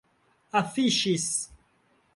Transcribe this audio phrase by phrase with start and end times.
[0.61, 1.29] afiŝis